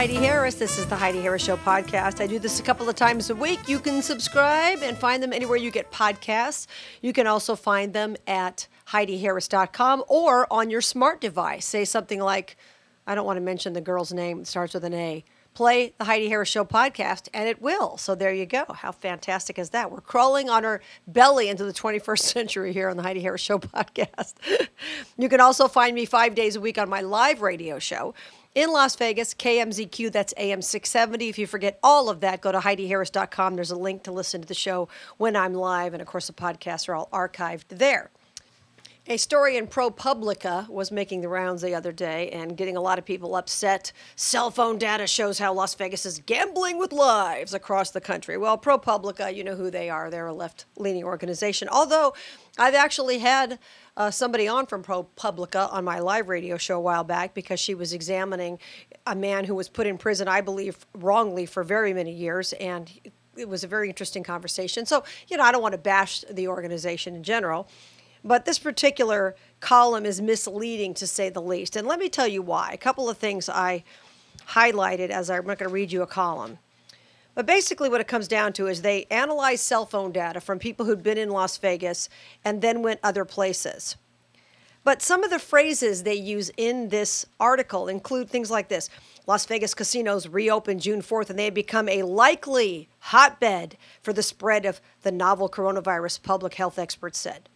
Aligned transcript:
Heidi 0.00 0.14
Harris. 0.14 0.54
This 0.54 0.78
is 0.78 0.86
the 0.86 0.96
Heidi 0.96 1.20
Harris 1.20 1.44
Show 1.44 1.58
podcast. 1.58 2.22
I 2.22 2.26
do 2.26 2.38
this 2.38 2.58
a 2.58 2.62
couple 2.62 2.88
of 2.88 2.96
times 2.96 3.28
a 3.28 3.34
week. 3.34 3.68
You 3.68 3.78
can 3.78 4.00
subscribe 4.00 4.78
and 4.82 4.96
find 4.96 5.22
them 5.22 5.30
anywhere 5.30 5.58
you 5.58 5.70
get 5.70 5.92
podcasts. 5.92 6.66
You 7.02 7.12
can 7.12 7.26
also 7.26 7.54
find 7.54 7.92
them 7.92 8.16
at 8.26 8.66
HeidiHarris.com 8.88 10.04
or 10.08 10.50
on 10.50 10.70
your 10.70 10.80
smart 10.80 11.20
device. 11.20 11.66
Say 11.66 11.84
something 11.84 12.18
like, 12.18 12.56
I 13.06 13.14
don't 13.14 13.26
want 13.26 13.36
to 13.36 13.42
mention 13.42 13.74
the 13.74 13.82
girl's 13.82 14.10
name, 14.10 14.40
it 14.40 14.46
starts 14.46 14.72
with 14.72 14.84
an 14.84 14.94
A. 14.94 15.22
Play 15.52 15.92
the 15.98 16.04
Heidi 16.04 16.28
Harris 16.30 16.48
Show 16.48 16.64
podcast, 16.64 17.28
and 17.34 17.46
it 17.46 17.60
will. 17.60 17.98
So 17.98 18.14
there 18.14 18.32
you 18.32 18.46
go. 18.46 18.64
How 18.72 18.92
fantastic 18.92 19.58
is 19.58 19.70
that? 19.70 19.90
We're 19.90 20.00
crawling 20.00 20.48
on 20.48 20.64
our 20.64 20.80
belly 21.08 21.50
into 21.50 21.64
the 21.64 21.74
21st 21.74 22.18
century 22.20 22.72
here 22.72 22.88
on 22.88 22.96
the 22.96 23.02
Heidi 23.02 23.20
Harris 23.20 23.42
Show 23.42 23.58
podcast. 23.58 24.32
you 25.18 25.28
can 25.28 25.40
also 25.40 25.68
find 25.68 25.94
me 25.94 26.06
five 26.06 26.34
days 26.34 26.56
a 26.56 26.60
week 26.60 26.78
on 26.78 26.88
my 26.88 27.02
live 27.02 27.42
radio 27.42 27.78
show 27.78 28.14
in 28.54 28.72
Las 28.72 28.96
Vegas, 28.96 29.34
KMZQ, 29.34 30.10
that's 30.12 30.34
AM 30.36 30.62
670. 30.62 31.28
If 31.28 31.38
you 31.38 31.46
forget 31.46 31.78
all 31.82 32.08
of 32.08 32.20
that, 32.20 32.40
go 32.40 32.52
to 32.52 32.58
HeidiHarris.com. 32.58 33.56
There's 33.56 33.70
a 33.70 33.76
link 33.76 34.02
to 34.04 34.12
listen 34.12 34.42
to 34.42 34.48
the 34.48 34.54
show 34.54 34.88
when 35.18 35.36
I'm 35.36 35.54
live, 35.54 35.92
and 35.92 36.02
of 36.02 36.08
course, 36.08 36.26
the 36.26 36.32
podcasts 36.32 36.88
are 36.88 36.94
all 36.94 37.08
archived 37.12 37.64
there. 37.68 38.10
A 39.06 39.16
story 39.16 39.56
in 39.56 39.66
ProPublica 39.66 40.68
was 40.68 40.92
making 40.92 41.22
the 41.22 41.28
rounds 41.28 41.62
the 41.62 41.74
other 41.74 41.90
day 41.90 42.28
and 42.30 42.54
getting 42.54 42.76
a 42.76 42.82
lot 42.82 42.98
of 42.98 43.04
people 43.06 43.34
upset. 43.34 43.92
Cell 44.14 44.50
phone 44.50 44.76
data 44.76 45.06
shows 45.06 45.38
how 45.38 45.54
Las 45.54 45.74
Vegas 45.74 46.04
is 46.04 46.18
gambling 46.26 46.78
with 46.78 46.92
lives 46.92 47.54
across 47.54 47.90
the 47.90 48.00
country. 48.00 48.36
Well, 48.36 48.58
ProPublica, 48.58 49.34
you 49.34 49.42
know 49.42 49.56
who 49.56 49.70
they 49.70 49.88
are. 49.88 50.10
They're 50.10 50.26
a 50.26 50.34
left 50.34 50.66
leaning 50.76 51.02
organization. 51.02 51.66
Although 51.70 52.12
I've 52.58 52.74
actually 52.74 53.18
had 53.18 53.58
uh, 53.96 54.10
somebody 54.10 54.46
on 54.46 54.66
from 54.66 54.84
ProPublica 54.84 55.72
on 55.72 55.82
my 55.82 55.98
live 55.98 56.28
radio 56.28 56.58
show 56.58 56.76
a 56.76 56.80
while 56.80 57.02
back 57.02 57.32
because 57.32 57.58
she 57.58 57.74
was 57.74 57.94
examining 57.94 58.58
a 59.06 59.16
man 59.16 59.46
who 59.46 59.54
was 59.54 59.70
put 59.70 59.86
in 59.86 59.96
prison, 59.96 60.28
I 60.28 60.42
believe, 60.42 60.76
wrongly 60.94 61.46
for 61.46 61.64
very 61.64 61.94
many 61.94 62.12
years. 62.12 62.52
And 62.52 62.90
it 63.34 63.48
was 63.48 63.64
a 63.64 63.66
very 63.66 63.88
interesting 63.88 64.22
conversation. 64.22 64.84
So, 64.84 65.04
you 65.28 65.38
know, 65.38 65.42
I 65.42 65.52
don't 65.52 65.62
want 65.62 65.72
to 65.72 65.78
bash 65.78 66.22
the 66.30 66.48
organization 66.48 67.14
in 67.14 67.22
general. 67.22 67.66
But 68.24 68.44
this 68.44 68.58
particular 68.58 69.34
column 69.60 70.04
is 70.04 70.20
misleading 70.20 70.94
to 70.94 71.06
say 71.06 71.30
the 71.30 71.42
least. 71.42 71.76
And 71.76 71.86
let 71.86 71.98
me 71.98 72.08
tell 72.08 72.28
you 72.28 72.42
why. 72.42 72.72
A 72.72 72.78
couple 72.78 73.08
of 73.08 73.18
things 73.18 73.48
I 73.48 73.84
highlighted 74.48 75.10
as 75.10 75.30
I'm 75.30 75.46
not 75.46 75.58
going 75.58 75.68
to 75.68 75.74
read 75.74 75.92
you 75.92 76.02
a 76.02 76.06
column. 76.06 76.58
But 77.34 77.46
basically, 77.46 77.88
what 77.88 78.00
it 78.00 78.08
comes 78.08 78.28
down 78.28 78.52
to 78.54 78.66
is 78.66 78.82
they 78.82 79.06
analyzed 79.10 79.64
cell 79.64 79.86
phone 79.86 80.12
data 80.12 80.40
from 80.40 80.58
people 80.58 80.84
who'd 80.84 81.02
been 81.02 81.16
in 81.16 81.30
Las 81.30 81.56
Vegas 81.58 82.08
and 82.44 82.60
then 82.60 82.82
went 82.82 83.00
other 83.02 83.24
places. 83.24 83.96
But 84.82 85.02
some 85.02 85.22
of 85.22 85.30
the 85.30 85.38
phrases 85.38 86.02
they 86.02 86.14
use 86.14 86.50
in 86.56 86.88
this 86.88 87.26
article 87.38 87.86
include 87.86 88.28
things 88.28 88.50
like 88.50 88.68
this 88.68 88.88
Las 89.26 89.46
Vegas 89.46 89.74
casinos 89.74 90.26
reopened 90.26 90.80
June 90.80 91.02
4th 91.02 91.30
and 91.30 91.38
they 91.38 91.44
have 91.44 91.54
become 91.54 91.88
a 91.88 92.02
likely 92.02 92.88
hotbed 92.98 93.76
for 94.02 94.12
the 94.12 94.22
spread 94.22 94.64
of 94.64 94.80
the 95.02 95.12
novel 95.12 95.48
coronavirus, 95.48 96.22
public 96.22 96.54
health 96.54 96.78
experts 96.78 97.18
said 97.18 97.48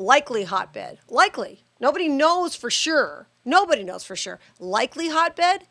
likely 0.00 0.44
hotbed. 0.44 0.98
Likely. 1.08 1.64
Nobody 1.78 2.08
knows 2.08 2.56
for 2.56 2.70
sure. 2.70 3.28
Nobody 3.44 3.84
knows 3.84 4.02
for 4.02 4.16
sure. 4.16 4.40
Likely 4.58 5.10
hotbed? 5.10 5.64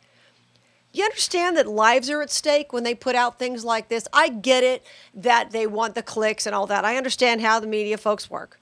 You 0.91 1.03
understand 1.03 1.57
that 1.57 1.67
lives 1.67 2.09
are 2.09 2.21
at 2.21 2.31
stake 2.31 2.73
when 2.73 2.83
they 2.83 2.95
put 2.95 3.15
out 3.15 3.37
things 3.37 3.63
like 3.63 3.89
this? 3.89 4.07
I 4.13 4.29
get 4.29 4.63
it 4.63 4.83
that 5.13 5.51
they 5.51 5.67
want 5.67 5.93
the 5.95 6.01
clicks 6.01 6.45
and 6.45 6.55
all 6.55 6.65
that. 6.67 6.85
I 6.85 6.97
understand 6.97 7.41
how 7.41 7.59
the 7.59 7.67
media 7.67 7.97
folks 7.97 8.29
work. 8.29 8.59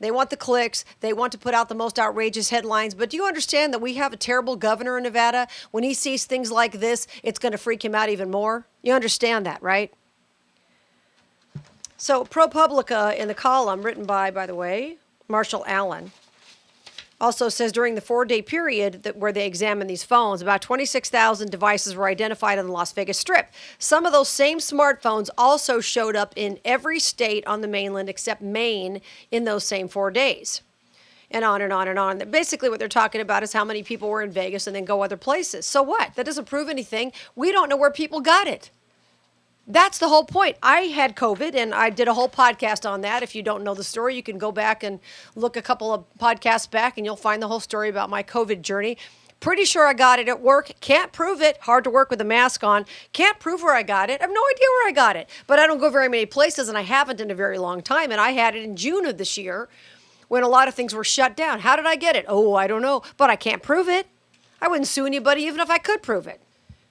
They 0.00 0.10
want 0.10 0.30
the 0.30 0.36
clicks. 0.36 0.84
They 1.00 1.12
want 1.12 1.32
to 1.32 1.38
put 1.38 1.54
out 1.54 1.68
the 1.68 1.74
most 1.74 1.98
outrageous 1.98 2.50
headlines. 2.50 2.94
But 2.94 3.10
do 3.10 3.16
you 3.16 3.26
understand 3.26 3.74
that 3.74 3.80
we 3.80 3.94
have 3.94 4.12
a 4.12 4.16
terrible 4.16 4.56
governor 4.56 4.96
in 4.96 5.02
Nevada? 5.02 5.48
When 5.72 5.84
he 5.84 5.92
sees 5.92 6.24
things 6.24 6.52
like 6.52 6.80
this, 6.80 7.06
it's 7.22 7.38
going 7.38 7.52
to 7.52 7.58
freak 7.58 7.84
him 7.84 7.94
out 7.94 8.08
even 8.08 8.30
more. 8.30 8.66
You 8.82 8.94
understand 8.94 9.44
that, 9.46 9.62
right? 9.62 9.92
So, 12.00 12.24
ProPublica 12.24 13.16
in 13.16 13.26
the 13.26 13.34
column, 13.34 13.82
written 13.82 14.04
by, 14.04 14.30
by 14.30 14.46
the 14.46 14.54
way, 14.54 14.98
Marshall 15.26 15.64
Allen, 15.66 16.12
also 17.20 17.48
says 17.48 17.72
during 17.72 17.96
the 17.96 18.00
four 18.00 18.24
day 18.24 18.40
period 18.40 19.02
that 19.02 19.16
where 19.16 19.32
they 19.32 19.44
examined 19.44 19.90
these 19.90 20.04
phones, 20.04 20.40
about 20.40 20.62
26,000 20.62 21.50
devices 21.50 21.96
were 21.96 22.06
identified 22.06 22.56
on 22.56 22.66
the 22.66 22.72
Las 22.72 22.92
Vegas 22.92 23.18
Strip. 23.18 23.52
Some 23.80 24.06
of 24.06 24.12
those 24.12 24.28
same 24.28 24.58
smartphones 24.58 25.28
also 25.36 25.80
showed 25.80 26.14
up 26.14 26.32
in 26.36 26.60
every 26.64 27.00
state 27.00 27.44
on 27.48 27.62
the 27.62 27.68
mainland 27.68 28.08
except 28.08 28.40
Maine 28.40 29.00
in 29.32 29.42
those 29.42 29.64
same 29.64 29.88
four 29.88 30.12
days. 30.12 30.62
And 31.32 31.44
on 31.44 31.60
and 31.60 31.72
on 31.72 31.88
and 31.88 31.98
on. 31.98 32.18
Basically, 32.30 32.68
what 32.68 32.78
they're 32.78 32.88
talking 32.88 33.20
about 33.20 33.42
is 33.42 33.52
how 33.52 33.64
many 33.64 33.82
people 33.82 34.08
were 34.08 34.22
in 34.22 34.30
Vegas 34.30 34.68
and 34.68 34.76
then 34.76 34.84
go 34.84 35.02
other 35.02 35.16
places. 35.16 35.66
So 35.66 35.82
what? 35.82 36.14
That 36.14 36.26
doesn't 36.26 36.46
prove 36.46 36.68
anything. 36.68 37.10
We 37.34 37.50
don't 37.50 37.68
know 37.68 37.76
where 37.76 37.90
people 37.90 38.20
got 38.20 38.46
it. 38.46 38.70
That's 39.70 39.98
the 39.98 40.08
whole 40.08 40.24
point. 40.24 40.56
I 40.62 40.80
had 40.80 41.14
COVID 41.14 41.54
and 41.54 41.74
I 41.74 41.90
did 41.90 42.08
a 42.08 42.14
whole 42.14 42.30
podcast 42.30 42.88
on 42.88 43.02
that. 43.02 43.22
If 43.22 43.34
you 43.34 43.42
don't 43.42 43.62
know 43.62 43.74
the 43.74 43.84
story, 43.84 44.16
you 44.16 44.22
can 44.22 44.38
go 44.38 44.50
back 44.50 44.82
and 44.82 44.98
look 45.36 45.58
a 45.58 45.62
couple 45.62 45.92
of 45.92 46.04
podcasts 46.18 46.70
back 46.70 46.96
and 46.96 47.04
you'll 47.04 47.16
find 47.16 47.42
the 47.42 47.48
whole 47.48 47.60
story 47.60 47.90
about 47.90 48.08
my 48.08 48.22
COVID 48.22 48.62
journey. 48.62 48.96
Pretty 49.40 49.66
sure 49.66 49.86
I 49.86 49.92
got 49.92 50.18
it 50.18 50.28
at 50.28 50.40
work. 50.40 50.72
Can't 50.80 51.12
prove 51.12 51.42
it. 51.42 51.58
Hard 51.60 51.84
to 51.84 51.90
work 51.90 52.08
with 52.08 52.20
a 52.22 52.24
mask 52.24 52.64
on. 52.64 52.86
Can't 53.12 53.38
prove 53.38 53.62
where 53.62 53.74
I 53.74 53.82
got 53.82 54.08
it. 54.08 54.20
I 54.22 54.24
have 54.24 54.32
no 54.32 54.42
idea 54.54 54.66
where 54.70 54.88
I 54.88 54.92
got 54.92 55.16
it. 55.16 55.28
But 55.46 55.58
I 55.58 55.66
don't 55.66 55.78
go 55.78 55.90
very 55.90 56.08
many 56.08 56.24
places 56.24 56.70
and 56.70 56.78
I 56.78 56.82
haven't 56.82 57.20
in 57.20 57.30
a 57.30 57.34
very 57.34 57.58
long 57.58 57.82
time. 57.82 58.10
And 58.10 58.22
I 58.22 58.30
had 58.30 58.56
it 58.56 58.64
in 58.64 58.74
June 58.74 59.04
of 59.04 59.18
this 59.18 59.36
year 59.36 59.68
when 60.28 60.42
a 60.42 60.48
lot 60.48 60.68
of 60.68 60.74
things 60.74 60.94
were 60.94 61.04
shut 61.04 61.36
down. 61.36 61.60
How 61.60 61.76
did 61.76 61.84
I 61.84 61.94
get 61.94 62.16
it? 62.16 62.24
Oh, 62.26 62.54
I 62.54 62.68
don't 62.68 62.82
know. 62.82 63.02
But 63.18 63.28
I 63.28 63.36
can't 63.36 63.62
prove 63.62 63.86
it. 63.86 64.06
I 64.62 64.68
wouldn't 64.68 64.88
sue 64.88 65.04
anybody 65.04 65.42
even 65.42 65.60
if 65.60 65.70
I 65.70 65.78
could 65.78 66.02
prove 66.02 66.26
it. 66.26 66.40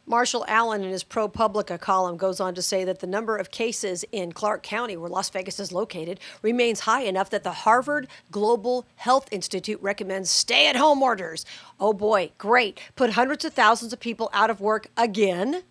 Marshall 0.10 0.46
Allen, 0.48 0.86
in 0.86 0.90
his 0.90 1.04
ProPublica 1.04 1.78
column, 1.78 2.16
goes 2.16 2.40
on 2.40 2.56
to 2.56 2.62
say 2.62 2.86
that 2.86 3.00
the 3.00 3.08
number 3.08 3.36
of 3.36 3.52
cases 3.52 4.06
in 4.14 4.32
Clark 4.32 4.64
County, 4.64 4.96
where 4.96 5.10
Las 5.10 5.30
Vegas 5.30 5.60
is 5.60 5.74
located, 5.74 6.22
remains 6.42 6.82
high 6.82 7.02
enough 7.02 7.30
that 7.30 7.44
the 7.44 7.52
Harvard 7.52 8.08
Global 8.32 8.86
Health 8.96 9.28
Institute 9.32 9.82
recommends 9.82 10.30
stay 10.30 10.70
at 10.70 10.78
home 10.78 11.04
orders. 11.04 11.46
Oh 11.78 11.92
boy, 11.92 12.32
great. 12.38 12.80
Put 12.96 13.12
hundreds 13.12 13.44
of 13.44 13.54
thousands 13.54 13.92
of 13.92 14.00
people 14.00 14.30
out 14.32 14.50
of 14.50 14.62
work 14.62 14.88
again, 14.96 15.64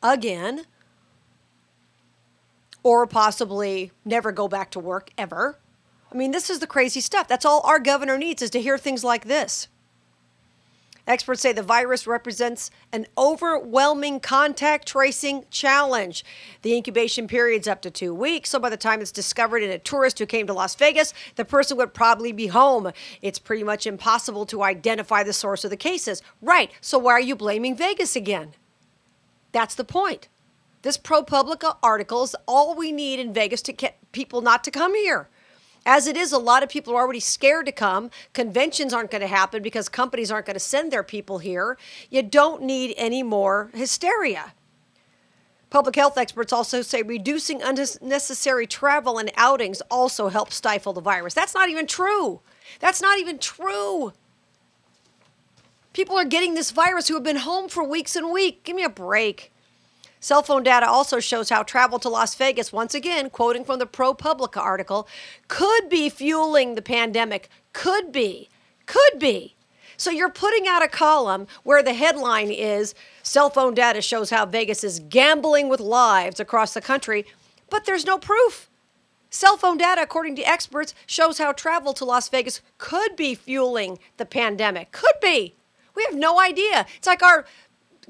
again, 0.00 0.64
or 2.84 3.04
possibly 3.08 3.90
never 4.04 4.30
go 4.30 4.46
back 4.46 4.70
to 4.70 4.78
work 4.78 5.10
ever. 5.18 5.58
I 6.12 6.14
mean, 6.14 6.30
this 6.30 6.50
is 6.50 6.60
the 6.60 6.68
crazy 6.68 7.00
stuff. 7.00 7.26
That's 7.26 7.44
all 7.44 7.62
our 7.64 7.80
governor 7.80 8.16
needs 8.16 8.42
is 8.42 8.50
to 8.50 8.60
hear 8.60 8.78
things 8.78 9.02
like 9.02 9.24
this. 9.24 9.66
Experts 11.04 11.40
say 11.40 11.52
the 11.52 11.62
virus 11.62 12.06
represents 12.06 12.70
an 12.92 13.06
overwhelming 13.18 14.20
contact 14.20 14.86
tracing 14.86 15.44
challenge. 15.50 16.24
The 16.62 16.76
incubation 16.76 17.26
period's 17.26 17.66
up 17.66 17.82
to 17.82 17.90
two 17.90 18.14
weeks, 18.14 18.50
so 18.50 18.60
by 18.60 18.70
the 18.70 18.76
time 18.76 19.00
it's 19.00 19.10
discovered 19.10 19.64
in 19.64 19.70
a 19.70 19.80
tourist 19.80 20.20
who 20.20 20.26
came 20.26 20.46
to 20.46 20.52
Las 20.52 20.76
Vegas, 20.76 21.12
the 21.34 21.44
person 21.44 21.76
would 21.78 21.92
probably 21.92 22.30
be 22.30 22.46
home. 22.46 22.92
It's 23.20 23.40
pretty 23.40 23.64
much 23.64 23.84
impossible 23.84 24.46
to 24.46 24.62
identify 24.62 25.24
the 25.24 25.32
source 25.32 25.64
of 25.64 25.70
the 25.70 25.76
cases. 25.76 26.22
Right, 26.40 26.70
so 26.80 26.98
why 26.98 27.12
are 27.14 27.20
you 27.20 27.34
blaming 27.34 27.74
Vegas 27.74 28.14
again? 28.14 28.52
That's 29.50 29.74
the 29.74 29.84
point. 29.84 30.28
This 30.82 30.98
ProPublica 30.98 31.78
article 31.82 32.22
is 32.22 32.36
all 32.46 32.76
we 32.76 32.92
need 32.92 33.18
in 33.18 33.32
Vegas 33.32 33.62
to 33.62 33.72
get 33.72 33.98
people 34.12 34.40
not 34.40 34.62
to 34.64 34.70
come 34.70 34.94
here. 34.94 35.28
As 35.84 36.06
it 36.06 36.16
is, 36.16 36.32
a 36.32 36.38
lot 36.38 36.62
of 36.62 36.68
people 36.68 36.94
are 36.94 37.02
already 37.02 37.20
scared 37.20 37.66
to 37.66 37.72
come. 37.72 38.10
Conventions 38.32 38.92
aren't 38.92 39.10
going 39.10 39.20
to 39.20 39.26
happen 39.26 39.62
because 39.62 39.88
companies 39.88 40.30
aren't 40.30 40.46
going 40.46 40.54
to 40.54 40.60
send 40.60 40.92
their 40.92 41.02
people 41.02 41.38
here. 41.38 41.76
You 42.08 42.22
don't 42.22 42.62
need 42.62 42.94
any 42.96 43.22
more 43.22 43.70
hysteria. 43.74 44.54
Public 45.70 45.96
health 45.96 46.18
experts 46.18 46.52
also 46.52 46.82
say 46.82 47.02
reducing 47.02 47.62
unnecessary 47.62 48.66
travel 48.66 49.18
and 49.18 49.32
outings 49.36 49.80
also 49.90 50.28
helps 50.28 50.56
stifle 50.56 50.92
the 50.92 51.00
virus. 51.00 51.34
That's 51.34 51.54
not 51.54 51.70
even 51.70 51.86
true. 51.86 52.40
That's 52.78 53.00
not 53.00 53.18
even 53.18 53.38
true. 53.38 54.12
People 55.94 56.16
are 56.18 56.24
getting 56.24 56.54
this 56.54 56.70
virus 56.70 57.08
who 57.08 57.14
have 57.14 57.22
been 57.22 57.36
home 57.36 57.68
for 57.68 57.82
weeks 57.82 58.14
and 58.16 58.30
weeks. 58.30 58.60
Give 58.64 58.76
me 58.76 58.84
a 58.84 58.90
break. 58.90 59.52
Cell 60.22 60.44
phone 60.44 60.62
data 60.62 60.88
also 60.88 61.18
shows 61.18 61.50
how 61.50 61.64
travel 61.64 61.98
to 61.98 62.08
Las 62.08 62.36
Vegas, 62.36 62.72
once 62.72 62.94
again, 62.94 63.28
quoting 63.28 63.64
from 63.64 63.80
the 63.80 63.88
ProPublica 63.88 64.58
article, 64.58 65.08
could 65.48 65.88
be 65.88 66.08
fueling 66.08 66.76
the 66.76 66.80
pandemic. 66.80 67.48
Could 67.72 68.12
be. 68.12 68.48
Could 68.86 69.18
be. 69.18 69.56
So 69.96 70.12
you're 70.12 70.30
putting 70.30 70.68
out 70.68 70.84
a 70.84 70.86
column 70.86 71.48
where 71.64 71.82
the 71.82 71.92
headline 71.92 72.52
is 72.52 72.94
cell 73.24 73.50
phone 73.50 73.74
data 73.74 74.00
shows 74.00 74.30
how 74.30 74.46
Vegas 74.46 74.84
is 74.84 75.00
gambling 75.00 75.68
with 75.68 75.80
lives 75.80 76.38
across 76.38 76.72
the 76.72 76.80
country, 76.80 77.26
but 77.68 77.84
there's 77.84 78.06
no 78.06 78.16
proof. 78.16 78.70
Cell 79.28 79.56
phone 79.56 79.76
data, 79.76 80.02
according 80.02 80.36
to 80.36 80.42
experts, 80.42 80.94
shows 81.04 81.38
how 81.38 81.50
travel 81.50 81.92
to 81.94 82.04
Las 82.04 82.28
Vegas 82.28 82.60
could 82.78 83.16
be 83.16 83.34
fueling 83.34 83.98
the 84.18 84.26
pandemic. 84.26 84.92
Could 84.92 85.18
be. 85.20 85.56
We 85.96 86.04
have 86.04 86.14
no 86.14 86.40
idea. 86.40 86.86
It's 86.96 87.08
like 87.08 87.24
our 87.24 87.44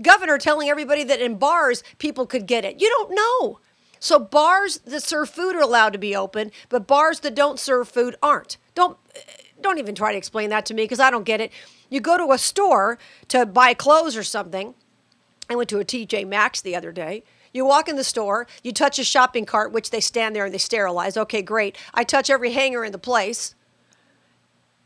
governor 0.00 0.38
telling 0.38 0.68
everybody 0.68 1.04
that 1.04 1.20
in 1.20 1.36
bars 1.36 1.82
people 1.98 2.26
could 2.26 2.46
get 2.46 2.64
it. 2.64 2.80
You 2.80 2.88
don't 2.88 3.14
know. 3.14 3.60
So 4.00 4.18
bars 4.18 4.78
that 4.78 5.02
serve 5.02 5.30
food 5.30 5.54
are 5.54 5.60
allowed 5.60 5.92
to 5.92 5.98
be 5.98 6.16
open, 6.16 6.50
but 6.68 6.86
bars 6.86 7.20
that 7.20 7.34
don't 7.34 7.58
serve 7.60 7.88
food 7.88 8.16
aren't. 8.22 8.56
Don't 8.74 8.96
don't 9.60 9.78
even 9.78 9.94
try 9.94 10.10
to 10.10 10.18
explain 10.18 10.50
that 10.50 10.66
to 10.66 10.74
me 10.74 10.82
because 10.82 10.98
I 10.98 11.10
don't 11.10 11.24
get 11.24 11.40
it. 11.40 11.52
You 11.88 12.00
go 12.00 12.18
to 12.18 12.32
a 12.32 12.38
store 12.38 12.98
to 13.28 13.46
buy 13.46 13.74
clothes 13.74 14.16
or 14.16 14.24
something, 14.24 14.74
I 15.48 15.54
went 15.54 15.68
to 15.70 15.78
a 15.78 15.84
TJ 15.84 16.26
Maxx 16.26 16.60
the 16.60 16.74
other 16.74 16.92
day. 16.92 17.24
You 17.52 17.66
walk 17.66 17.88
in 17.88 17.96
the 17.96 18.04
store, 18.04 18.46
you 18.62 18.72
touch 18.72 18.98
a 18.98 19.04
shopping 19.04 19.44
cart, 19.44 19.72
which 19.72 19.90
they 19.90 20.00
stand 20.00 20.34
there 20.34 20.46
and 20.46 20.54
they 20.54 20.58
sterilize. 20.58 21.16
Okay, 21.16 21.42
great. 21.42 21.76
I 21.92 22.04
touch 22.04 22.30
every 22.30 22.52
hanger 22.52 22.84
in 22.84 22.92
the 22.92 22.98
place. 22.98 23.54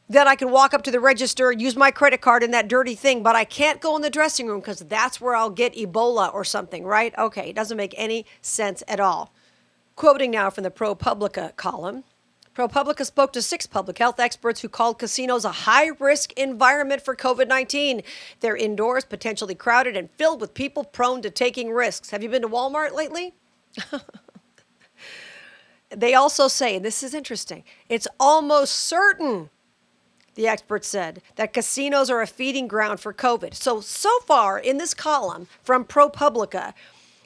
Then 0.08 0.28
I 0.28 0.36
can 0.36 0.50
walk 0.50 0.72
up 0.72 0.82
to 0.82 0.90
the 0.90 1.00
register, 1.00 1.50
use 1.50 1.74
my 1.74 1.90
credit 1.90 2.20
card 2.20 2.42
in 2.44 2.52
that 2.52 2.68
dirty 2.68 2.94
thing, 2.94 3.22
but 3.22 3.34
I 3.34 3.44
can't 3.44 3.80
go 3.80 3.96
in 3.96 4.02
the 4.02 4.10
dressing 4.10 4.46
room 4.46 4.60
because 4.60 4.80
that's 4.80 5.20
where 5.20 5.34
I'll 5.34 5.50
get 5.50 5.74
Ebola 5.74 6.32
or 6.32 6.44
something, 6.44 6.84
right? 6.84 7.12
Okay, 7.18 7.50
it 7.50 7.56
doesn't 7.56 7.76
make 7.76 7.94
any 7.96 8.24
sense 8.40 8.84
at 8.86 9.00
all. 9.00 9.32
Quoting 9.96 10.30
now 10.30 10.50
from 10.50 10.62
the 10.62 10.70
ProPublica 10.70 11.56
column. 11.56 12.04
ProPublica 12.56 13.04
spoke 13.04 13.34
to 13.34 13.42
six 13.42 13.66
public 13.66 13.98
health 13.98 14.18
experts 14.18 14.60
who 14.60 14.68
called 14.68 14.98
casinos 14.98 15.44
a 15.44 15.50
high 15.50 15.88
risk 15.98 16.32
environment 16.34 17.02
for 17.02 17.14
COVID 17.14 17.48
19. 17.48 18.02
They're 18.40 18.56
indoors, 18.56 19.04
potentially 19.04 19.54
crowded, 19.54 19.94
and 19.96 20.10
filled 20.12 20.40
with 20.40 20.54
people 20.54 20.84
prone 20.84 21.20
to 21.22 21.30
taking 21.30 21.70
risks. 21.70 22.10
Have 22.10 22.22
you 22.22 22.30
been 22.30 22.42
to 22.42 22.48
Walmart 22.48 22.92
lately? 22.92 23.34
they 25.90 26.14
also 26.14 26.48
say, 26.48 26.76
and 26.76 26.84
this 26.84 27.02
is 27.02 27.12
interesting, 27.12 27.62
it's 27.90 28.08
almost 28.18 28.74
certain, 28.74 29.50
the 30.36 30.46
experts 30.46 30.86
said, 30.86 31.20
that 31.34 31.52
casinos 31.52 32.08
are 32.08 32.22
a 32.22 32.26
feeding 32.26 32.68
ground 32.68 33.00
for 33.00 33.12
COVID. 33.12 33.54
So, 33.54 33.80
so 33.80 34.20
far 34.20 34.58
in 34.58 34.78
this 34.78 34.94
column 34.94 35.48
from 35.62 35.84
ProPublica 35.84 36.72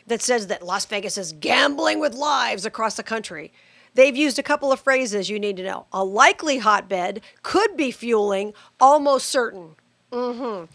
that 0.06 0.22
says 0.22 0.46
that 0.46 0.64
Las 0.64 0.86
Vegas 0.86 1.18
is 1.18 1.32
gambling 1.32 2.00
with 2.00 2.14
lives 2.14 2.64
across 2.64 2.96
the 2.96 3.02
country, 3.02 3.52
They've 3.94 4.16
used 4.16 4.38
a 4.38 4.42
couple 4.42 4.72
of 4.72 4.80
phrases 4.80 5.28
you 5.28 5.38
need 5.38 5.56
to 5.56 5.64
know. 5.64 5.86
A 5.92 6.04
likely 6.04 6.58
hotbed 6.58 7.20
could 7.42 7.76
be 7.76 7.90
fueling, 7.90 8.54
almost 8.80 9.26
certain. 9.26 9.74
Mm-hmm. 10.12 10.66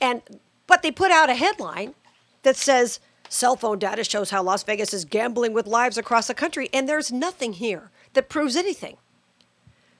And 0.00 0.22
but 0.66 0.82
they 0.82 0.92
put 0.92 1.10
out 1.10 1.28
a 1.28 1.34
headline 1.34 1.94
that 2.42 2.56
says 2.56 3.00
cell 3.28 3.56
phone 3.56 3.78
data 3.78 4.04
shows 4.04 4.30
how 4.30 4.42
Las 4.42 4.62
Vegas 4.62 4.94
is 4.94 5.04
gambling 5.04 5.52
with 5.52 5.66
lives 5.66 5.98
across 5.98 6.28
the 6.28 6.34
country, 6.34 6.68
and 6.72 6.88
there's 6.88 7.10
nothing 7.10 7.54
here 7.54 7.90
that 8.12 8.28
proves 8.28 8.56
anything. 8.56 8.96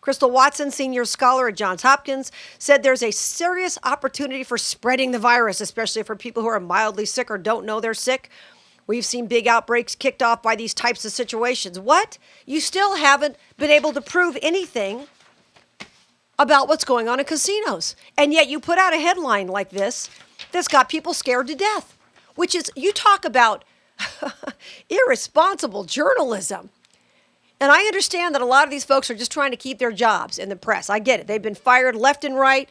Crystal 0.01 0.31
Watson, 0.31 0.71
senior 0.71 1.05
scholar 1.05 1.49
at 1.49 1.57
Johns 1.57 1.83
Hopkins, 1.83 2.33
said 2.59 2.83
there's 2.83 3.03
a 3.03 3.11
serious 3.11 3.79
opportunity 3.83 4.43
for 4.43 4.57
spreading 4.57 5.11
the 5.11 5.19
virus, 5.19 5.61
especially 5.61 6.03
for 6.03 6.17
people 6.17 6.43
who 6.43 6.49
are 6.49 6.61
mildly 6.61 7.05
sick 7.05 7.31
or 7.31 7.39
don't 7.39 7.67
know 7.67 7.81
they're 7.81 7.95
sick. 7.95 8.31
We've 8.87 9.05
seen 9.05 9.27
big 9.27 9.47
outbreaks 9.47 9.95
kicked 9.95 10.23
off 10.23 10.43
by 10.43 10.57
these 10.57 10.75
types 10.75 11.05
of 11.05 11.13
situations. 11.13 11.79
What? 11.79 12.19
You 12.47 12.61
still 12.61 12.97
haven't 12.97 13.37
been 13.57 13.71
able 13.71 13.93
to 13.93 14.01
prove 14.01 14.37
anything 14.43 15.07
about 16.39 16.67
what's 16.67 16.85
going 16.85 17.07
on 17.07 17.21
in 17.21 17.27
casinos. 17.27 17.95
And 18.17 18.33
yet 18.33 18.49
you 18.49 18.59
put 18.59 18.79
out 18.79 18.95
a 18.95 18.99
headline 18.99 19.47
like 19.47 19.71
this 19.71 20.09
that's 20.51 20.69
got 20.69 20.89
people 20.89 21.13
scared 21.13 21.47
to 21.49 21.55
death, 21.55 21.97
which 22.35 22.55
is, 22.55 22.73
you 22.75 22.93
talk 22.93 23.25
about 23.27 23.65
irresponsible 24.89 25.85
journalism. 25.85 26.71
And 27.61 27.71
I 27.71 27.83
understand 27.83 28.35
that 28.35 28.41
a 28.41 28.47
lot 28.47 28.65
of 28.65 28.71
these 28.71 28.85
folks 28.85 29.11
are 29.11 29.15
just 29.15 29.31
trying 29.31 29.51
to 29.51 29.57
keep 29.57 29.79
their 29.79 29.93
jobs 29.93 30.39
in 30.39 30.49
the 30.49 30.57
press. 30.57 30.89
I 30.89 30.99
get 30.99 31.21
it. 31.21 31.27
They've 31.27 31.43
been 31.43 31.55
fired 31.55 31.95
left 31.95 32.25
and 32.25 32.37
right. 32.37 32.69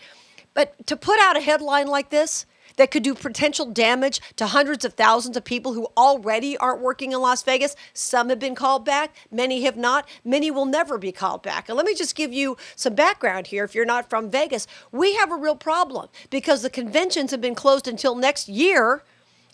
But 0.56 0.88
to 0.88 0.98
put 0.98 1.20
out 1.20 1.38
a 1.38 1.42
headline 1.42 1.88
like 1.88 2.10
this, 2.10 2.48
that 2.80 2.92
could 2.92 3.04
do 3.04 3.14
potential 3.14 3.66
damage 3.66 4.22
to 4.38 4.48
hundreds 4.48 4.86
of 4.86 4.94
thousands 4.94 5.36
of 5.36 5.44
people 5.44 5.74
who 5.74 5.88
already 5.98 6.58
aren't 6.58 6.82
working 6.82 7.12
in 7.12 7.20
Las 7.20 7.44
Vegas. 7.44 7.76
Some 7.94 8.30
have 8.30 8.40
been 8.40 8.56
called 8.56 8.86
back, 8.86 9.14
many 9.30 9.64
have 9.64 9.76
not. 9.76 10.08
Many 10.24 10.50
will 10.50 10.66
never 10.66 10.98
be 10.98 11.12
called 11.12 11.44
back. 11.44 11.68
And 11.68 11.76
let 11.76 11.86
me 11.86 11.94
just 11.94 12.16
give 12.16 12.32
you 12.32 12.56
some 12.78 12.96
background 12.96 13.48
here 13.48 13.66
if 13.66 13.76
you're 13.76 13.86
not 13.86 14.10
from 14.10 14.32
Vegas. 14.32 14.66
We 14.94 15.16
have 15.16 15.30
a 15.30 15.36
real 15.36 15.58
problem 15.58 16.08
because 16.30 16.62
the 16.62 16.70
conventions 16.70 17.32
have 17.32 17.42
been 17.42 17.54
closed 17.54 17.88
until 17.88 18.16
next 18.16 18.48
year 18.48 19.04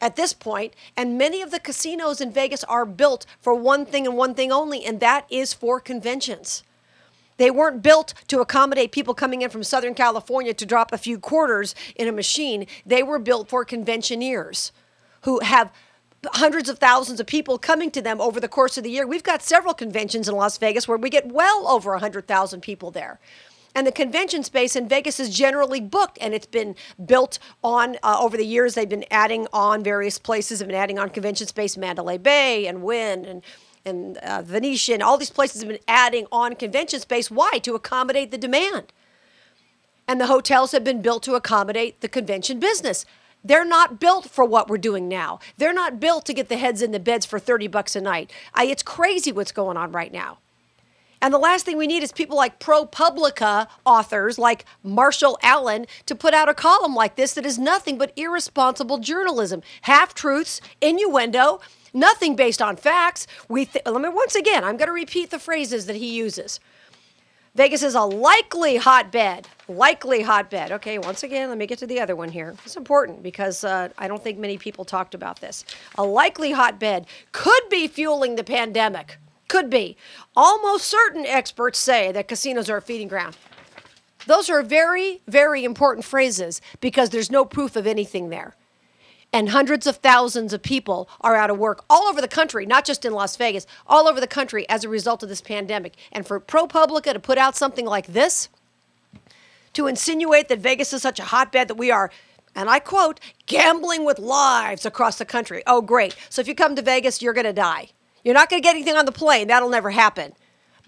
at 0.06 0.16
this 0.16 0.34
point, 0.34 0.75
and 0.96 1.18
many 1.18 1.42
of 1.42 1.50
the 1.50 1.60
casinos 1.60 2.22
in 2.22 2.31
Vegas 2.31 2.63
are 2.66 2.86
built 2.86 3.25
for 3.42 3.56
one 3.56 3.88
thing 3.88 4.06
and 4.06 4.16
one 4.16 4.36
thing 4.36 4.52
only, 4.52 4.86
and 4.86 5.00
that 5.00 5.25
is 5.31 5.52
for 5.52 5.80
conventions. 5.80 6.62
They 7.38 7.50
weren't 7.50 7.81
built 7.81 8.13
to 8.28 8.40
accommodate 8.40 8.92
people 8.92 9.16
coming 9.16 9.42
in 9.42 9.50
from 9.50 9.63
Southern 9.63 9.96
California 9.96 10.54
to 10.54 10.66
drop 10.66 10.94
a 10.94 11.00
few 11.00 11.18
quarters 11.18 11.74
in 11.96 12.07
a 12.07 12.12
machine. 12.12 12.68
They 12.86 13.02
were 13.02 13.18
built 13.18 13.50
for 13.50 13.66
conventioneers 13.66 14.72
who 15.22 15.40
have 15.40 15.72
hundreds 16.34 16.69
of 16.69 16.78
thousands 16.78 17.19
of 17.19 17.25
people 17.25 17.58
coming 17.58 17.90
to 17.90 18.01
them 18.01 18.22
over 18.22 18.40
the 18.40 18.48
course 18.48 18.78
of 18.78 18.84
the 18.84 18.92
year. 18.92 19.08
We've 19.08 19.24
got 19.24 19.42
several 19.42 19.74
conventions 19.74 20.30
in 20.30 20.36
Las 20.36 20.60
Vegas 20.60 20.88
where 20.88 21.00
we 21.00 21.10
get 21.10 21.31
well 21.31 21.68
over 21.68 21.90
100,000 21.94 22.62
people 22.62 22.92
there. 22.92 23.19
And 23.75 23.86
the 23.86 23.92
convention 23.92 24.42
space 24.42 24.75
in 24.75 24.88
Vegas 24.88 25.19
is 25.19 25.36
generally 25.36 25.81
booked, 25.81 26.18
and 26.22 26.33
it's 26.33 26.45
been 26.48 26.75
built 27.06 27.38
on 27.62 27.98
uh, 28.01 28.18
over 28.19 28.38
the 28.38 28.45
years. 28.45 28.74
They've 28.74 28.88
been 28.88 29.06
adding 29.12 29.48
on 29.51 29.83
various 29.83 30.18
places, 30.18 30.60
have 30.60 30.69
been 30.69 30.77
adding 30.77 30.98
on 30.98 31.10
convention 31.10 31.45
space, 31.48 31.75
Mandalay 31.75 32.18
Bay 32.18 32.66
and 32.68 32.81
Wynn 32.81 33.25
and 33.25 33.44
and 33.86 34.18
uh, 34.18 34.42
Venetian, 34.42 35.01
all 35.01 35.18
these 35.18 35.30
places 35.30 35.62
have 35.62 35.69
been 35.69 35.80
adding 35.88 36.25
on 36.31 36.56
convention 36.56 37.00
space. 37.00 37.30
Why? 37.30 37.60
To 37.60 37.75
accommodate 37.75 38.31
the 38.31 38.38
demand. 38.38 38.92
And 40.07 40.19
the 40.19 40.27
hotels 40.27 40.72
have 40.72 40.83
been 40.83 41.01
built 41.01 41.24
to 41.24 41.36
accommodate 41.36 42.01
the 42.01 42.07
convention 42.07 42.60
business. 42.60 43.06
They're 43.44 43.66
not 43.66 44.00
built 44.00 44.30
for 44.30 44.44
what 44.44 44.68
we're 44.68 44.80
doing 44.80 45.07
now. 45.07 45.39
They're 45.57 45.74
not 45.74 46.00
built 46.00 46.25
to 46.25 46.33
get 46.33 46.50
the 46.50 46.57
heads 46.57 46.81
in 46.81 46.92
the 46.92 47.00
beds 47.00 47.27
for 47.27 47.38
30 47.38 47.68
bucks 47.68 47.95
a 47.95 48.01
night. 48.01 48.31
I, 48.56 48.66
it's 48.66 48.81
crazy 48.81 49.31
what's 49.31 49.51
going 49.51 49.77
on 49.77 49.92
right 49.92 50.12
now. 50.12 50.39
And 51.25 51.33
the 51.33 51.39
last 51.39 51.66
thing 51.66 51.80
we 51.80 51.88
need 51.88 52.04
is 52.04 52.12
people 52.12 52.38
like 52.38 52.60
ProPublica 52.60 53.66
authors 53.83 54.38
like 54.38 54.63
Marshall 54.83 55.39
Allen 55.42 55.88
to 56.06 56.13
put 56.13 56.36
out 56.36 56.50
a 56.50 56.54
column 56.54 56.94
like 56.94 57.16
this 57.16 57.33
that 57.33 57.48
is 57.48 57.57
nothing 57.57 57.98
but 57.98 58.13
irresponsible 58.16 59.00
journalism, 59.00 59.63
half 59.81 60.13
truths, 60.13 60.62
innuendo, 60.81 61.62
nothing 61.95 62.36
based 62.36 62.62
on 62.62 62.75
facts. 62.75 63.25
We 63.50 63.66
th- 63.66 63.88
let 63.88 64.00
me 64.04 64.10
once 64.10 64.36
again, 64.36 64.63
I'm 64.63 64.77
going 64.77 64.86
to 64.86 64.94
repeat 64.94 65.31
the 65.31 65.39
phrases 65.39 65.88
that 65.88 65.95
he 65.95 66.16
uses. 66.16 66.60
Vegas 67.56 67.81
is 67.81 67.95
a 67.95 68.04
likely 68.04 68.75
hotbed. 68.75 69.48
Likely 69.68 70.22
hotbed. 70.22 70.74
Okay, 70.74 71.00
once 71.00 71.24
again, 71.24 71.50
let 71.50 71.57
me 71.57 71.66
get 71.66 71.80
to 71.80 71.88
the 71.88 72.00
other 72.00 72.16
one 72.16 72.30
here. 72.30 72.54
It's 72.63 72.77
important 72.77 73.24
because 73.24 73.63
uh, 73.63 73.89
I 73.98 74.07
don't 74.07 74.24
think 74.24 74.38
many 74.38 74.60
people 74.60 74.86
talked 74.86 75.16
about 75.16 75.42
this. 75.42 75.66
A 75.98 76.04
likely 76.04 76.51
hotbed 76.51 77.07
could 77.31 77.63
be 77.72 77.88
fueling 77.88 78.36
the 78.36 78.44
pandemic. 78.44 79.18
Could 79.47 79.69
be. 79.69 79.97
Almost 80.36 80.86
certain 80.86 81.25
experts 81.25 81.79
say 81.79 82.12
that 82.12 82.27
casinos 82.27 82.70
are 82.70 82.77
a 82.77 82.81
feeding 82.81 83.08
ground. 83.08 83.38
Those 84.27 84.50
are 84.50 84.63
very, 84.63 85.22
very 85.27 85.63
important 85.63 86.03
phrases 86.03 86.62
because 86.81 87.12
there's 87.12 87.29
no 87.29 87.46
proof 87.46 87.75
of 87.75 87.86
anything 87.86 88.29
there 88.29 88.55
and 89.36 89.50
hundreds 89.50 89.86
of 89.86 89.98
thousands 89.98 90.53
of 90.53 90.62
people 90.62 91.10
are 91.20 91.36
out 91.36 91.50
of 91.50 91.58
work 91.58 91.84
all 91.89 92.08
over 92.08 92.22
the 92.22 92.27
country, 92.27 92.65
not 92.65 92.86
just 92.86 93.03
in 93.03 93.12
Las 93.12 93.36
Vegas, 93.36 93.67
all 93.86 94.08
over 94.08 94.22
the 94.22 94.27
country 94.27 94.67
as 94.70 94.86
a 94.86 94.89
result 94.89 95.24
of 95.24 95.27
this 95.27 95.41
pandemic. 95.41 95.96
And 96.13 96.25
for 96.25 96.39
ProPublica 96.39 97.12
to 97.12 97.20
put 97.20 97.38
out 97.38 97.58
something 97.58 97.86
like 97.86 98.08
this, 98.08 98.48
to 99.74 99.88
insinuate 99.88 100.48
that 100.48 100.60
Vegas 100.60 100.93
is 100.93 101.01
such 101.01 101.20
a 101.20 101.25
hotbed 101.25 101.67
that 101.67 101.75
we 101.75 101.91
are, 101.91 102.12
and 102.55 102.70
I 102.70 102.79
quote, 102.79 103.20
gambling 103.46 104.05
with 104.05 104.20
lives 104.20 104.86
across 104.86 105.17
the 105.17 105.25
country. 105.25 105.63
Oh, 105.67 105.81
great. 105.81 106.15
So 106.29 106.39
if 106.39 106.48
you 106.48 106.55
come 106.55 106.77
to 106.77 106.81
Vegas, 106.81 107.22
you're 107.22 107.34
going 107.34 107.43
to 107.43 107.51
die. 107.51 107.89
You're 108.25 108.34
not 108.34 108.50
going 108.50 108.62
to 108.62 108.65
get 108.65 108.75
anything 108.75 108.98
on 108.98 109.05
the 109.05 109.12
plane. 109.13 109.48
That'll 109.48 109.70
never 109.70 109.91
happen. 109.91 110.34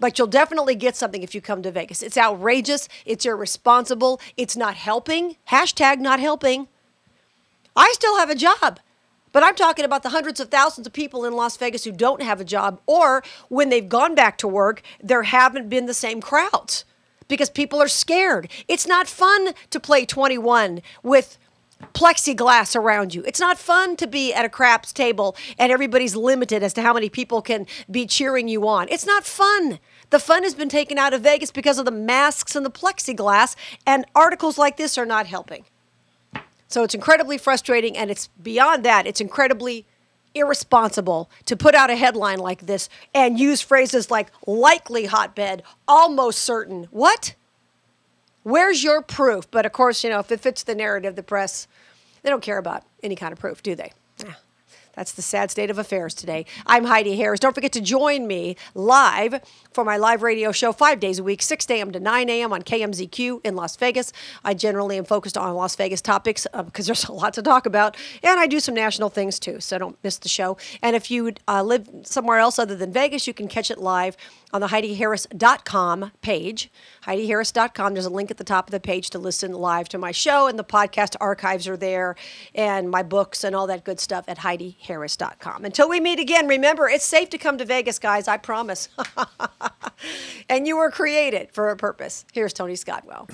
But 0.00 0.18
you'll 0.18 0.28
definitely 0.28 0.74
get 0.74 0.96
something 0.96 1.22
if 1.22 1.34
you 1.34 1.40
come 1.40 1.62
to 1.62 1.70
Vegas. 1.70 2.02
It's 2.02 2.18
outrageous. 2.18 2.88
It's 3.06 3.24
irresponsible. 3.24 4.20
It's 4.36 4.56
not 4.56 4.74
helping. 4.74 5.36
Hashtag 5.50 6.00
not 6.00 6.20
helping. 6.20 6.68
I 7.76 7.90
still 7.94 8.18
have 8.18 8.28
a 8.28 8.34
job. 8.34 8.80
But 9.32 9.44
I'm 9.44 9.54
talking 9.54 9.84
about 9.84 10.02
the 10.02 10.08
hundreds 10.08 10.40
of 10.40 10.50
thousands 10.50 10.86
of 10.86 10.92
people 10.92 11.24
in 11.24 11.32
Las 11.34 11.56
Vegas 11.56 11.84
who 11.84 11.92
don't 11.92 12.22
have 12.22 12.40
a 12.40 12.44
job, 12.44 12.80
or 12.86 13.22
when 13.48 13.68
they've 13.68 13.88
gone 13.88 14.14
back 14.14 14.38
to 14.38 14.48
work, 14.48 14.82
there 15.02 15.22
haven't 15.22 15.68
been 15.68 15.86
the 15.86 15.94
same 15.94 16.20
crowds 16.20 16.84
because 17.28 17.50
people 17.50 17.80
are 17.80 17.88
scared. 17.88 18.50
It's 18.66 18.86
not 18.86 19.06
fun 19.06 19.52
to 19.70 19.78
play 19.78 20.06
21 20.06 20.80
with 21.02 21.38
plexiglass 21.94 22.74
around 22.74 23.14
you. 23.14 23.22
It's 23.24 23.40
not 23.40 23.58
fun 23.58 23.96
to 23.96 24.06
be 24.06 24.32
at 24.32 24.44
a 24.44 24.48
craps 24.48 24.92
table 24.92 25.36
and 25.58 25.70
everybody's 25.70 26.16
limited 26.16 26.62
as 26.62 26.72
to 26.74 26.82
how 26.82 26.92
many 26.92 27.08
people 27.08 27.40
can 27.40 27.66
be 27.90 28.06
cheering 28.06 28.48
you 28.48 28.66
on. 28.66 28.88
It's 28.88 29.06
not 29.06 29.24
fun. 29.24 29.78
The 30.10 30.18
fun 30.18 30.42
has 30.42 30.54
been 30.54 30.68
taken 30.68 30.98
out 30.98 31.12
of 31.12 31.22
Vegas 31.22 31.50
because 31.50 31.78
of 31.78 31.84
the 31.84 31.90
masks 31.90 32.56
and 32.56 32.64
the 32.64 32.70
plexiglass, 32.70 33.54
and 33.86 34.06
articles 34.14 34.56
like 34.56 34.76
this 34.76 34.96
are 34.96 35.04
not 35.04 35.26
helping. 35.26 35.64
So 36.66 36.82
it's 36.82 36.94
incredibly 36.94 37.38
frustrating, 37.38 37.96
and 37.96 38.10
it's 38.10 38.28
beyond 38.42 38.84
that, 38.84 39.06
it's 39.06 39.20
incredibly 39.20 39.86
irresponsible 40.34 41.30
to 41.46 41.56
put 41.56 41.74
out 41.74 41.90
a 41.90 41.96
headline 41.96 42.38
like 42.38 42.66
this 42.66 42.88
and 43.14 43.38
use 43.38 43.60
phrases 43.60 44.10
like 44.10 44.30
likely 44.46 45.06
hotbed, 45.06 45.62
almost 45.86 46.38
certain. 46.38 46.88
What? 46.90 47.34
Where's 48.42 48.82
your 48.82 49.02
proof? 49.02 49.50
But 49.50 49.66
of 49.66 49.72
course, 49.72 50.02
you 50.04 50.10
know, 50.10 50.20
if 50.20 50.30
it 50.32 50.40
fits 50.40 50.62
the 50.62 50.74
narrative, 50.74 51.16
the 51.16 51.22
press, 51.22 51.66
they 52.22 52.30
don't 52.30 52.42
care 52.42 52.58
about 52.58 52.84
any 53.02 53.16
kind 53.16 53.32
of 53.32 53.38
proof, 53.38 53.62
do 53.62 53.74
they? 53.74 53.92
That's 54.94 55.12
the 55.12 55.22
sad 55.22 55.50
state 55.50 55.70
of 55.70 55.78
affairs 55.78 56.14
today. 56.14 56.46
I'm 56.66 56.84
Heidi 56.84 57.16
Harris. 57.16 57.40
Don't 57.40 57.54
forget 57.54 57.72
to 57.72 57.80
join 57.80 58.26
me 58.26 58.56
live 58.74 59.40
for 59.72 59.84
my 59.84 59.96
live 59.96 60.22
radio 60.22 60.52
show 60.52 60.72
five 60.72 61.00
days 61.00 61.18
a 61.18 61.22
week, 61.22 61.42
6 61.42 61.68
a.m. 61.70 61.92
to 61.92 62.00
9 62.00 62.28
a.m. 62.28 62.52
on 62.52 62.62
KMZQ 62.62 63.40
in 63.44 63.54
Las 63.54 63.76
Vegas. 63.76 64.12
I 64.44 64.54
generally 64.54 64.98
am 64.98 65.04
focused 65.04 65.38
on 65.38 65.54
Las 65.54 65.76
Vegas 65.76 66.00
topics 66.00 66.46
uh, 66.52 66.62
because 66.62 66.86
there's 66.86 67.04
a 67.08 67.12
lot 67.12 67.34
to 67.34 67.42
talk 67.42 67.66
about. 67.66 67.96
And 68.22 68.40
I 68.40 68.46
do 68.46 68.60
some 68.60 68.74
national 68.74 69.08
things 69.08 69.38
too, 69.38 69.60
so 69.60 69.78
don't 69.78 69.96
miss 70.02 70.18
the 70.18 70.28
show. 70.28 70.56
And 70.82 70.96
if 70.96 71.10
you 71.10 71.32
uh, 71.46 71.62
live 71.62 71.88
somewhere 72.02 72.38
else 72.38 72.58
other 72.58 72.76
than 72.76 72.92
Vegas, 72.92 73.26
you 73.26 73.34
can 73.34 73.48
catch 73.48 73.70
it 73.70 73.78
live 73.78 74.16
on 74.52 74.60
the 74.60 74.68
HeidiHarris.com 74.68 76.12
page. 76.22 76.70
HeidiHarris.com. 77.04 77.94
There's 77.94 78.06
a 78.06 78.10
link 78.10 78.30
at 78.30 78.36
the 78.36 78.44
top 78.44 78.68
of 78.68 78.72
the 78.72 78.80
page 78.80 79.10
to 79.10 79.18
listen 79.18 79.52
live 79.52 79.88
to 79.90 79.98
my 79.98 80.10
show, 80.10 80.46
and 80.46 80.58
the 80.58 80.64
podcast 80.64 81.16
archives 81.20 81.68
are 81.68 81.76
there, 81.76 82.16
and 82.54 82.90
my 82.90 83.02
books 83.02 83.44
and 83.44 83.54
all 83.54 83.66
that 83.66 83.84
good 83.84 84.00
stuff 84.00 84.24
at 84.28 84.38
HeidiHarris.com. 84.82 85.64
Until 85.64 85.88
we 85.88 86.00
meet 86.00 86.18
again, 86.18 86.46
remember 86.46 86.88
it's 86.88 87.04
safe 87.04 87.30
to 87.30 87.38
come 87.38 87.58
to 87.58 87.64
Vegas, 87.64 87.98
guys. 87.98 88.28
I 88.28 88.36
promise. 88.36 88.88
and 90.48 90.66
you 90.66 90.76
were 90.76 90.90
created 90.90 91.50
for 91.52 91.70
a 91.70 91.76
purpose. 91.76 92.24
Here's 92.32 92.52
Tony 92.52 92.74
Scottwell. 92.74 93.28